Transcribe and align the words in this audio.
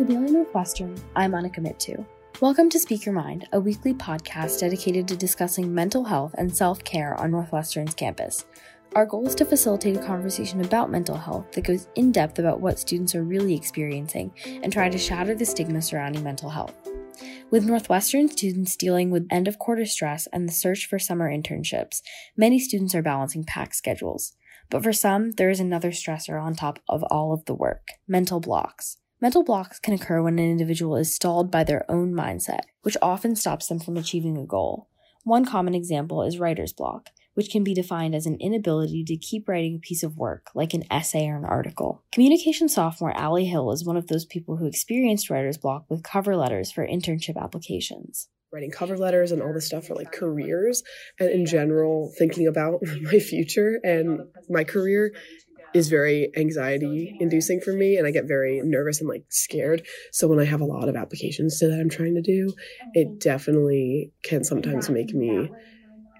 the 0.00 0.14
Daily 0.14 0.30
Northwestern, 0.30 0.98
I'm 1.14 1.32
Anika 1.32 1.58
Mittu. 1.58 2.06
Welcome 2.40 2.70
to 2.70 2.78
Speak 2.78 3.04
Your 3.04 3.14
Mind, 3.14 3.46
a 3.52 3.60
weekly 3.60 3.92
podcast 3.92 4.58
dedicated 4.60 5.06
to 5.08 5.14
discussing 5.14 5.74
mental 5.74 6.04
health 6.04 6.34
and 6.38 6.56
self 6.56 6.82
care 6.84 7.14
on 7.20 7.30
Northwestern's 7.30 7.92
campus. 7.92 8.46
Our 8.94 9.04
goal 9.04 9.26
is 9.26 9.34
to 9.34 9.44
facilitate 9.44 9.98
a 9.98 10.02
conversation 10.02 10.64
about 10.64 10.90
mental 10.90 11.18
health 11.18 11.52
that 11.52 11.66
goes 11.66 11.86
in 11.96 12.12
depth 12.12 12.38
about 12.38 12.62
what 12.62 12.78
students 12.78 13.14
are 13.14 13.24
really 13.24 13.54
experiencing 13.54 14.32
and 14.46 14.72
try 14.72 14.88
to 14.88 14.96
shatter 14.96 15.34
the 15.34 15.44
stigma 15.44 15.82
surrounding 15.82 16.24
mental 16.24 16.48
health. 16.48 16.74
With 17.50 17.66
Northwestern 17.66 18.30
students 18.30 18.76
dealing 18.76 19.10
with 19.10 19.28
end 19.30 19.48
of 19.48 19.58
quarter 19.58 19.84
stress 19.84 20.26
and 20.32 20.48
the 20.48 20.52
search 20.52 20.86
for 20.86 20.98
summer 20.98 21.30
internships, 21.30 22.00
many 22.38 22.58
students 22.58 22.94
are 22.94 23.02
balancing 23.02 23.44
packed 23.44 23.74
schedules. 23.74 24.32
But 24.70 24.82
for 24.82 24.94
some, 24.94 25.32
there 25.32 25.50
is 25.50 25.60
another 25.60 25.90
stressor 25.90 26.42
on 26.42 26.54
top 26.54 26.78
of 26.88 27.04
all 27.10 27.34
of 27.34 27.44
the 27.44 27.54
work 27.54 27.88
mental 28.08 28.40
blocks. 28.40 28.96
Mental 29.22 29.44
blocks 29.44 29.78
can 29.78 29.92
occur 29.92 30.22
when 30.22 30.38
an 30.38 30.50
individual 30.50 30.96
is 30.96 31.14
stalled 31.14 31.50
by 31.50 31.62
their 31.62 31.84
own 31.90 32.14
mindset, 32.14 32.60
which 32.80 32.96
often 33.02 33.36
stops 33.36 33.66
them 33.66 33.78
from 33.78 33.98
achieving 33.98 34.38
a 34.38 34.46
goal. 34.46 34.88
One 35.24 35.44
common 35.44 35.74
example 35.74 36.22
is 36.22 36.38
writer's 36.38 36.72
block, 36.72 37.10
which 37.34 37.50
can 37.50 37.62
be 37.62 37.74
defined 37.74 38.14
as 38.14 38.24
an 38.24 38.38
inability 38.40 39.04
to 39.04 39.18
keep 39.18 39.46
writing 39.46 39.76
a 39.76 39.86
piece 39.86 40.02
of 40.02 40.16
work, 40.16 40.46
like 40.54 40.72
an 40.72 40.84
essay 40.90 41.28
or 41.28 41.36
an 41.36 41.44
article. 41.44 42.02
Communication 42.12 42.66
sophomore 42.70 43.14
Allie 43.14 43.44
Hill 43.44 43.70
is 43.72 43.84
one 43.84 43.98
of 43.98 44.06
those 44.06 44.24
people 44.24 44.56
who 44.56 44.64
experienced 44.64 45.28
writer's 45.28 45.58
block 45.58 45.84
with 45.90 46.02
cover 46.02 46.34
letters 46.34 46.72
for 46.72 46.86
internship 46.86 47.36
applications 47.36 48.28
writing 48.52 48.70
cover 48.70 48.98
letters 48.98 49.30
and 49.30 49.42
all 49.42 49.52
this 49.52 49.66
stuff 49.66 49.86
for 49.86 49.94
like 49.94 50.10
careers 50.10 50.82
and 51.18 51.30
in 51.30 51.46
general 51.46 52.12
thinking 52.18 52.46
about 52.46 52.80
my 53.02 53.18
future 53.18 53.78
and 53.84 54.20
my 54.48 54.64
career 54.64 55.12
is 55.74 55.88
very 55.88 56.30
anxiety 56.36 57.16
inducing 57.20 57.60
for 57.60 57.72
me 57.72 57.96
and 57.96 58.06
I 58.06 58.10
get 58.10 58.26
very 58.26 58.60
nervous 58.64 59.00
and 59.00 59.08
like 59.08 59.24
scared. 59.28 59.86
So 60.12 60.28
when 60.28 60.40
I 60.40 60.44
have 60.44 60.60
a 60.60 60.66
lot 60.66 60.88
of 60.88 60.96
applications 60.96 61.58
to 61.58 61.68
that 61.68 61.80
I'm 61.80 61.88
trying 61.88 62.14
to 62.14 62.22
do, 62.22 62.52
it 62.94 63.08
mm-hmm. 63.08 63.18
definitely 63.18 64.12
can 64.24 64.44
sometimes 64.44 64.90
make 64.90 65.14
me 65.14 65.50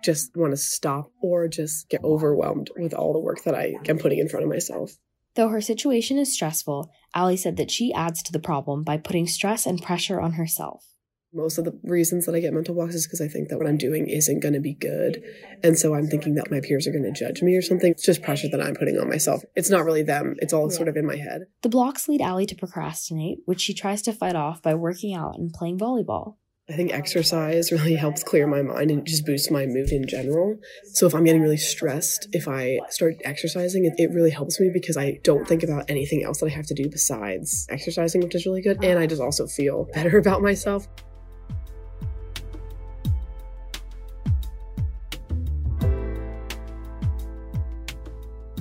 just 0.02 0.34
want 0.36 0.52
to 0.52 0.56
stop 0.56 1.10
or 1.20 1.48
just 1.48 1.88
get 1.88 2.02
overwhelmed 2.04 2.70
with 2.76 2.94
all 2.94 3.12
the 3.12 3.20
work 3.20 3.42
that 3.44 3.54
I 3.54 3.74
am 3.88 3.98
putting 3.98 4.18
in 4.18 4.28
front 4.28 4.44
of 4.44 4.50
myself. 4.50 4.92
Though 5.34 5.48
her 5.48 5.60
situation 5.60 6.18
is 6.18 6.32
stressful, 6.32 6.90
Allie 7.14 7.36
said 7.36 7.56
that 7.56 7.70
she 7.70 7.92
adds 7.92 8.22
to 8.22 8.32
the 8.32 8.40
problem 8.40 8.82
by 8.82 8.96
putting 8.96 9.26
stress 9.26 9.66
and 9.66 9.82
pressure 9.82 10.20
on 10.20 10.32
herself 10.32 10.89
most 11.32 11.58
of 11.58 11.64
the 11.64 11.78
reasons 11.84 12.26
that 12.26 12.34
I 12.34 12.40
get 12.40 12.52
mental 12.52 12.74
blocks 12.74 12.94
is 12.94 13.06
because 13.06 13.20
I 13.20 13.28
think 13.28 13.48
that 13.48 13.58
what 13.58 13.66
I'm 13.66 13.76
doing 13.76 14.08
isn't 14.08 14.40
going 14.40 14.54
to 14.54 14.60
be 14.60 14.74
good. 14.74 15.22
And 15.62 15.78
so 15.78 15.94
I'm 15.94 16.08
thinking 16.08 16.34
that 16.34 16.50
my 16.50 16.60
peers 16.60 16.86
are 16.86 16.92
going 16.92 17.04
to 17.04 17.12
judge 17.12 17.42
me 17.42 17.54
or 17.54 17.62
something. 17.62 17.92
It's 17.92 18.04
just 18.04 18.22
pressure 18.22 18.48
that 18.50 18.60
I'm 18.60 18.74
putting 18.74 18.98
on 18.98 19.08
myself. 19.08 19.42
It's 19.54 19.70
not 19.70 19.84
really 19.84 20.02
them, 20.02 20.36
it's 20.38 20.52
all 20.52 20.70
sort 20.70 20.88
of 20.88 20.96
in 20.96 21.06
my 21.06 21.16
head. 21.16 21.42
The 21.62 21.68
blocks 21.68 22.08
lead 22.08 22.20
Allie 22.20 22.46
to 22.46 22.56
procrastinate, 22.56 23.38
which 23.44 23.60
she 23.60 23.74
tries 23.74 24.02
to 24.02 24.12
fight 24.12 24.36
off 24.36 24.62
by 24.62 24.74
working 24.74 25.14
out 25.14 25.38
and 25.38 25.52
playing 25.52 25.78
volleyball. 25.78 26.34
I 26.68 26.74
think 26.74 26.92
exercise 26.92 27.72
really 27.72 27.96
helps 27.96 28.22
clear 28.22 28.46
my 28.46 28.62
mind 28.62 28.92
and 28.92 29.04
just 29.04 29.26
boosts 29.26 29.50
my 29.50 29.66
mood 29.66 29.90
in 29.90 30.06
general. 30.06 30.56
So 30.92 31.04
if 31.06 31.14
I'm 31.14 31.24
getting 31.24 31.42
really 31.42 31.56
stressed, 31.56 32.28
if 32.32 32.46
I 32.46 32.78
start 32.90 33.16
exercising, 33.24 33.86
it, 33.86 33.94
it, 33.98 34.12
really 34.12 34.30
helps 34.30 34.60
me 34.60 34.70
because 34.72 34.96
I 34.96 35.18
don't 35.24 35.48
think 35.48 35.64
about 35.64 35.90
anything 35.90 36.22
else 36.22 36.38
that 36.38 36.46
I 36.46 36.50
have 36.50 36.66
to 36.66 36.74
do 36.74 36.88
besides 36.88 37.66
exercising, 37.70 38.20
which 38.20 38.36
is 38.36 38.46
really 38.46 38.62
good. 38.62 38.84
And 38.84 39.00
I 39.00 39.08
just 39.08 39.20
also 39.20 39.48
feel 39.48 39.88
better 39.94 40.16
about 40.18 40.42
myself. 40.42 40.86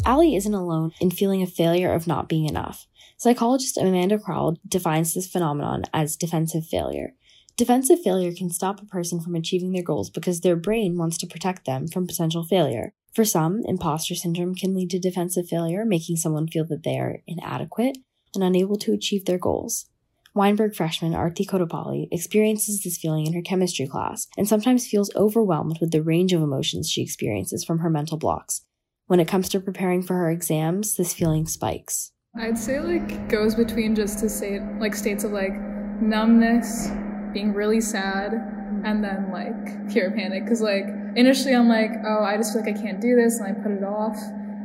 Allie 0.10 0.36
isn't 0.36 0.56
alone 0.56 0.92
in 1.00 1.12
feeling 1.12 1.44
a 1.44 1.46
failure 1.46 1.94
of 1.94 2.08
not 2.08 2.28
being 2.28 2.50
enough. 2.50 2.88
Psychologist 3.18 3.78
Amanda 3.78 4.18
Crowell 4.18 4.58
defines 4.68 5.14
this 5.14 5.28
phenomenon 5.28 5.84
as 5.94 6.16
defensive 6.16 6.66
failure. 6.66 7.14
Defensive 7.58 8.02
failure 8.02 8.34
can 8.34 8.50
stop 8.50 8.82
a 8.82 8.88
person 8.88 9.22
from 9.22 9.36
achieving 9.36 9.72
their 9.72 9.84
goals 9.84 10.10
because 10.10 10.42
their 10.42 10.56
brain 10.56 10.98
wants 10.98 11.20
to 11.20 11.28
protect 11.28 11.66
them 11.68 11.88
from 11.88 12.08
potential 12.08 12.44
failure. 12.44 12.92
For 13.14 13.24
some, 13.24 13.62
imposter 13.66 14.16
syndrome 14.16 14.56
can 14.56 14.74
lead 14.74 14.90
to 14.90 15.00
defensive 15.00 15.48
failure, 15.48 15.86
making 15.86 16.16
someone 16.16 16.48
feel 16.48 16.66
that 16.66 16.82
they 16.82 16.98
are 16.98 17.22
inadequate 17.28 18.00
and 18.34 18.44
unable 18.44 18.78
to 18.78 18.94
achieve 18.94 19.26
their 19.26 19.38
goals. 19.38 19.92
Weinberg 20.34 20.74
freshman 20.74 21.14
Arti 21.14 21.46
Kodapalli 21.46 22.08
experiences 22.12 22.82
this 22.82 22.98
feeling 22.98 23.28
in 23.28 23.34
her 23.34 23.44
chemistry 23.44 23.86
class 23.86 24.28
and 24.40 24.48
sometimes 24.48 24.88
feels 24.88 25.14
overwhelmed 25.16 25.78
with 25.80 25.92
the 25.92 26.02
range 26.02 26.34
of 26.34 26.42
emotions 26.42 26.90
she 26.90 27.04
experiences 27.04 27.64
from 27.64 27.80
her 27.80 27.92
mental 27.92 28.18
blocks, 28.18 28.62
when 29.10 29.20
it 29.20 29.28
comes 29.28 29.50
to 29.50 29.60
preparing 29.60 30.04
for 30.04 30.14
her 30.14 30.30
exams, 30.30 30.96
this 30.96 31.14
feeling 31.14 31.48
spikes. 31.48 32.12
I'd 32.40 32.60
say 32.60 32.80
like 32.80 33.28
goes 33.28 33.56
between 33.56 33.96
just 33.96 34.20
to 34.20 34.30
say 34.30 34.60
like 34.80 34.94
states 34.94 35.24
of 35.24 35.32
like 35.32 35.60
numbness, 36.00 36.90
being 37.34 37.52
really 37.52 37.82
sad, 37.82 38.34
and 38.86 39.04
then 39.04 39.32
like 39.32 39.90
pure 39.90 40.12
panic. 40.12 40.48
Cause 40.48 40.62
like 40.62 40.86
initially 41.16 41.56
I'm 41.56 41.68
like, 41.68 41.90
oh, 42.06 42.24
I 42.24 42.38
just 42.38 42.54
feel 42.54 42.64
like 42.64 42.78
I 42.78 42.80
can't 42.80 43.02
do 43.02 43.16
this, 43.16 43.40
and 43.40 43.48
I 43.50 43.60
put 43.60 43.72
it 43.72 43.84
off. 43.84 44.16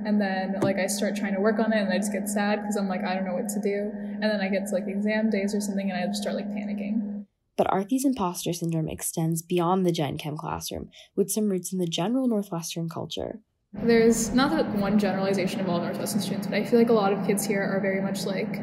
And 0.05 0.21
then 0.21 0.61
like 0.61 0.77
I 0.77 0.89
start 0.89 1.17
trying 1.17 1.35
to 1.35 1.41
work 1.41 1.59
on 1.59 1.73
it, 1.73 1.79
and 1.79 1.91
I 1.91 1.97
just 1.97 2.13
get 2.13 2.29
sad 2.29 2.61
because 2.61 2.77
I'm 2.77 2.87
like 2.87 3.03
I 3.03 3.15
don't 3.15 3.25
know 3.25 3.33
what 3.33 3.49
to 3.49 3.61
do. 3.63 3.91
And 3.95 4.25
then 4.25 4.43
I 4.43 4.49
get 4.49 4.67
to 4.67 4.75
like 4.75 4.85
exam 4.87 5.31
days 5.31 5.55
or 5.55 5.63
something, 5.63 5.91
and 5.91 5.99
I 5.99 6.07
just 6.07 6.21
start 6.21 6.37
like 6.37 6.51
panicking. 6.51 7.25
But 7.57 7.69
Arthi's 7.69 8.05
imposter 8.05 8.53
syndrome 8.53 8.91
extends 8.91 9.41
beyond 9.41 9.87
the 9.87 9.93
Gen 9.93 10.19
Chem 10.19 10.37
classroom, 10.37 10.91
with 11.17 11.31
some 11.31 11.49
roots 11.49 11.73
in 11.73 11.79
the 11.79 11.87
general 11.87 12.29
Northwestern 12.29 12.91
culture. 12.91 13.41
There's 13.83 14.33
not 14.33 14.51
that 14.53 14.69
one 14.77 14.99
generalization 14.99 15.61
of 15.61 15.69
all 15.69 15.81
Northwestern 15.81 16.21
students, 16.21 16.47
but 16.47 16.57
I 16.57 16.65
feel 16.65 16.79
like 16.79 16.89
a 16.89 16.95
lot 16.95 17.13
of 17.13 17.27
kids 17.27 17.45
here 17.45 17.63
are 17.63 17.81
very 17.81 18.01
much 18.01 18.25
like, 18.25 18.59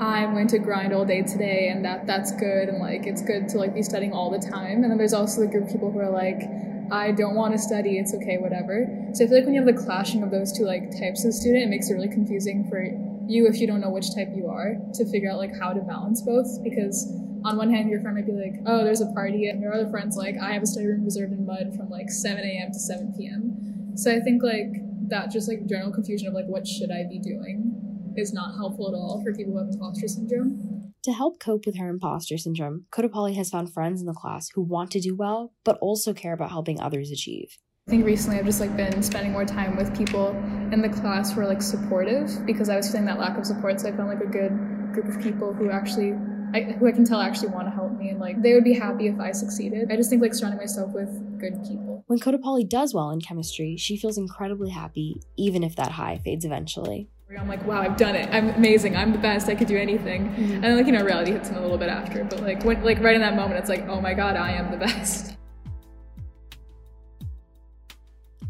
I'm 0.00 0.32
going 0.32 0.48
to 0.48 0.58
grind 0.58 0.92
all 0.92 1.04
day 1.04 1.22
today, 1.22 1.68
and 1.68 1.84
that 1.84 2.06
that's 2.06 2.32
good, 2.32 2.68
and 2.68 2.78
like 2.78 3.06
it's 3.06 3.22
good 3.22 3.48
to 3.50 3.58
like 3.58 3.74
be 3.74 3.82
studying 3.82 4.12
all 4.12 4.30
the 4.30 4.38
time. 4.38 4.82
And 4.82 4.90
then 4.90 4.96
there's 4.96 5.12
also 5.12 5.42
the 5.42 5.46
group 5.46 5.64
of 5.64 5.72
people 5.72 5.92
who 5.92 5.98
are 5.98 6.10
like, 6.10 6.42
I 6.90 7.12
don't 7.12 7.34
want 7.34 7.52
to 7.52 7.58
study, 7.58 7.98
it's 7.98 8.14
okay, 8.14 8.38
whatever. 8.38 8.86
So 9.12 9.24
I 9.24 9.28
feel 9.28 9.36
like 9.38 9.44
when 9.44 9.54
you 9.54 9.64
have 9.64 9.74
the 9.74 9.82
clashing 9.82 10.22
of 10.22 10.30
those 10.30 10.52
two 10.52 10.64
like 10.64 10.90
types 10.98 11.24
of 11.24 11.34
student, 11.34 11.64
it 11.64 11.68
makes 11.68 11.90
it 11.90 11.94
really 11.94 12.08
confusing 12.08 12.66
for 12.68 12.84
you 13.28 13.46
if 13.46 13.60
you 13.60 13.66
don't 13.66 13.80
know 13.80 13.90
which 13.90 14.14
type 14.14 14.28
you 14.34 14.48
are 14.48 14.76
to 14.94 15.04
figure 15.06 15.30
out 15.30 15.38
like 15.38 15.56
how 15.58 15.72
to 15.72 15.80
balance 15.80 16.20
both 16.22 16.62
because 16.64 17.12
on 17.44 17.56
one 17.56 17.70
hand 17.70 17.88
your 17.88 18.00
friend 18.00 18.16
might 18.16 18.26
be 18.26 18.32
like 18.32 18.54
oh 18.66 18.82
there's 18.84 19.00
a 19.00 19.06
party 19.12 19.48
and 19.48 19.62
your 19.62 19.72
other 19.72 19.88
friend's 19.88 20.16
like 20.16 20.36
i 20.42 20.52
have 20.52 20.62
a 20.62 20.66
study 20.66 20.86
room 20.86 21.04
reserved 21.04 21.32
in 21.32 21.46
Mudd 21.46 21.72
from 21.76 21.88
like 21.88 22.10
7 22.10 22.42
a.m 22.44 22.72
to 22.72 22.78
7 22.78 23.14
p.m 23.16 23.71
so 23.94 24.14
I 24.14 24.20
think 24.20 24.42
like 24.42 24.72
that 25.08 25.30
just 25.30 25.48
like 25.48 25.66
general 25.66 25.92
confusion 25.92 26.28
of 26.28 26.34
like 26.34 26.46
what 26.46 26.66
should 26.66 26.90
I 26.90 27.04
be 27.08 27.18
doing 27.18 28.12
is 28.16 28.32
not 28.32 28.54
helpful 28.56 28.88
at 28.88 28.94
all 28.94 29.22
for 29.22 29.34
people 29.34 29.52
who 29.52 29.58
have 29.58 29.68
imposter 29.68 30.08
syndrome. 30.08 30.92
To 31.04 31.12
help 31.12 31.40
cope 31.40 31.66
with 31.66 31.78
her 31.78 31.88
imposter 31.88 32.38
syndrome, 32.38 32.86
Kodapalli 32.92 33.34
has 33.34 33.50
found 33.50 33.72
friends 33.72 34.00
in 34.00 34.06
the 34.06 34.12
class 34.12 34.50
who 34.54 34.62
want 34.62 34.92
to 34.92 35.00
do 35.00 35.16
well, 35.16 35.52
but 35.64 35.78
also 35.80 36.12
care 36.14 36.32
about 36.32 36.50
helping 36.50 36.80
others 36.80 37.10
achieve. 37.10 37.58
I 37.88 37.90
think 37.90 38.06
recently 38.06 38.38
I've 38.38 38.46
just 38.46 38.60
like 38.60 38.76
been 38.76 39.02
spending 39.02 39.32
more 39.32 39.44
time 39.44 39.76
with 39.76 39.96
people 39.96 40.28
in 40.70 40.80
the 40.80 40.88
class 40.88 41.32
who 41.32 41.40
are 41.40 41.48
like 41.48 41.60
supportive 41.60 42.46
because 42.46 42.68
I 42.68 42.76
was 42.76 42.88
feeling 42.88 43.06
that 43.06 43.18
lack 43.18 43.36
of 43.36 43.44
support. 43.44 43.80
So 43.80 43.88
I 43.88 43.96
found 43.96 44.08
like 44.08 44.20
a 44.20 44.30
good 44.30 44.52
group 44.92 45.08
of 45.08 45.20
people 45.20 45.52
who 45.52 45.70
actually 45.70 46.12
I, 46.54 46.76
who 46.78 46.86
I 46.86 46.92
can 46.92 47.04
tell 47.04 47.20
actually 47.20 47.48
want 47.48 47.66
to 47.66 47.72
help 47.72 47.81
me 48.02 48.10
and 48.10 48.20
like 48.20 48.42
they 48.42 48.54
would 48.54 48.64
be 48.64 48.72
happy 48.72 49.06
if 49.06 49.18
I 49.20 49.32
succeeded. 49.32 49.90
I 49.90 49.96
just 49.96 50.10
think 50.10 50.22
like 50.22 50.34
surrounding 50.34 50.58
myself 50.58 50.92
with 50.92 51.08
good 51.38 51.62
people. 51.62 52.04
When 52.06 52.18
Kodapalli 52.18 52.68
does 52.68 52.92
well 52.94 53.10
in 53.10 53.20
chemistry, 53.20 53.76
she 53.76 53.96
feels 53.96 54.18
incredibly 54.18 54.70
happy, 54.70 55.20
even 55.36 55.62
if 55.62 55.76
that 55.76 55.92
high 55.92 56.18
fades 56.18 56.44
eventually. 56.44 57.08
I'm 57.38 57.48
like, 57.48 57.66
wow, 57.66 57.80
I've 57.80 57.96
done 57.96 58.14
it. 58.14 58.28
I'm 58.30 58.50
amazing. 58.50 58.94
I'm 58.94 59.10
the 59.12 59.18
best. 59.18 59.48
I 59.48 59.54
could 59.54 59.66
do 59.66 59.78
anything. 59.78 60.28
Mm-hmm. 60.28 60.52
And 60.52 60.64
then, 60.64 60.76
like, 60.76 60.84
you 60.84 60.92
know, 60.92 61.02
reality 61.02 61.32
hits 61.32 61.48
in 61.48 61.54
a 61.54 61.62
little 61.62 61.78
bit 61.78 61.88
after. 61.88 62.24
But 62.24 62.42
like, 62.42 62.62
when, 62.62 62.84
like 62.84 63.00
right 63.00 63.14
in 63.14 63.22
that 63.22 63.36
moment, 63.36 63.58
it's 63.58 63.70
like, 63.70 63.88
oh 63.88 64.02
my 64.02 64.12
god, 64.12 64.36
I 64.36 64.52
am 64.52 64.70
the 64.70 64.76
best. 64.76 65.38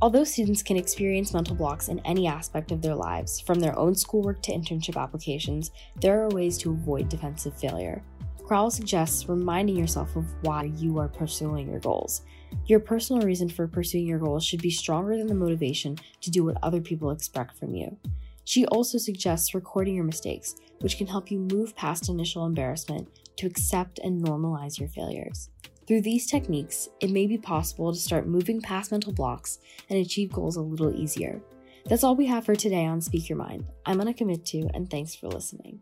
Although 0.01 0.25
students 0.25 0.65
can 0.65 0.77
experience 0.77 1.33
mental 1.33 1.55
blocks 1.55 1.87
in 1.87 2.01
any 2.01 2.27
aspect 2.27 2.73
of 2.73 2.83
their 2.83 2.97
lives, 2.97 3.39
from 3.39 3.61
their 3.61 3.79
own 3.79 3.95
schoolwork 3.95 4.43
to 4.43 4.53
internship 4.53 5.01
applications, 5.01 5.71
there 6.01 6.21
are 6.25 6.29
ways 6.31 6.59
to 6.59 6.73
avoid 6.73 7.09
defensive 7.09 7.57
failure. 7.57 8.03
Crowell 8.45 8.71
suggests 8.71 9.29
reminding 9.29 9.77
yourself 9.77 10.15
of 10.17 10.27
why 10.43 10.65
you 10.77 10.99
are 10.99 11.09
pursuing 11.09 11.71
your 11.71 11.81
goals. 11.81 12.23
Your 12.67 12.81
personal 12.81 13.23
reason 13.23 13.49
for 13.49 13.67
pursuing 13.67 14.07
your 14.07 14.19
goals 14.19 14.45
should 14.45 14.61
be 14.61 14.71
stronger 14.71 15.17
than 15.17 15.27
the 15.27 15.35
motivation 15.35 15.97
to 16.21 16.31
do 16.31 16.45
what 16.45 16.59
other 16.63 16.81
people 16.81 17.11
expect 17.11 17.57
from 17.59 17.75
you. 17.75 17.97
She 18.45 18.67
also 18.67 18.99
suggests 18.99 19.55
recording 19.55 19.95
your 19.95 20.05
mistakes, 20.05 20.57
which 20.81 20.99
can 20.99 21.07
help 21.07 21.31
you 21.31 21.39
move 21.39 21.77
past 21.77 22.09
initial 22.09 22.45
embarrassment 22.45 23.09
to 23.37 23.47
accept 23.47 24.01
and 24.01 24.23
normalize 24.23 24.79
your 24.79 24.89
failures. 24.89 25.49
Through 25.87 26.03
these 26.03 26.27
techniques, 26.27 26.89
it 27.01 27.11
may 27.11 27.27
be 27.27 27.39
possible 27.39 27.93
to 27.93 27.99
start 27.99 28.27
moving 28.27 28.61
past 28.61 28.91
mental 28.91 29.13
blocks 29.13 29.59
and 29.89 29.99
achieve 29.99 30.33
goals 30.33 30.57
a 30.57 30.61
little 30.61 30.95
easier. 30.95 31.41
That's 31.87 32.05
all 32.05 32.15
we 32.15 32.27
have 32.27 32.45
for 32.45 32.55
today 32.55 32.87
on 32.87 33.01
Speak 33.01 33.29
Your 33.29 33.39
Mind. 33.39 33.67
I'm 33.87 33.99
Anika 33.99 34.23
Mittu, 34.23 34.71
and 34.75 34.91
thanks 34.91 35.15
for 35.15 35.29
listening. 35.29 35.81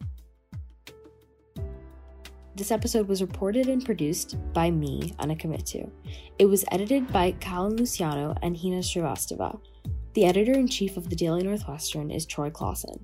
This 2.60 2.70
episode 2.70 3.08
was 3.08 3.22
reported 3.22 3.68
and 3.68 3.82
produced 3.82 4.36
by 4.52 4.70
me, 4.70 5.14
Anika 5.18 5.46
Mittu. 5.46 5.90
It 6.38 6.44
was 6.44 6.62
edited 6.70 7.10
by 7.10 7.32
Callan 7.40 7.74
Luciano 7.74 8.34
and 8.42 8.54
Hina 8.54 8.80
Srivastava. 8.80 9.58
The 10.12 10.26
editor 10.26 10.52
in 10.52 10.68
chief 10.68 10.98
of 10.98 11.08
the 11.08 11.16
Daily 11.16 11.42
Northwestern 11.42 12.10
is 12.10 12.26
Troy 12.26 12.50
Clausen. 12.50 13.02